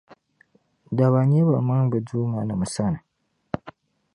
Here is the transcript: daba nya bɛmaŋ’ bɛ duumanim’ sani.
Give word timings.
daba 0.97 1.19
nya 1.29 1.41
bɛmaŋ’ 1.49 1.81
bɛ 1.91 1.97
duumanim’ 2.07 2.61
sani. 2.73 2.99